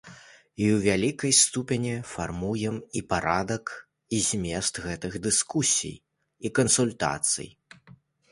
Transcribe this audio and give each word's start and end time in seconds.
І 0.61 0.67
ў 0.67 0.77
вялікай 0.85 1.33
ступені 1.39 1.91
фармуем 2.13 2.79
і 3.01 3.03
парадак, 3.11 3.65
і 4.19 4.23
змест 4.29 4.81
гэтых 4.87 5.17
дыскусій 5.25 5.95
і 6.49 6.53
кансультацый. 6.61 7.49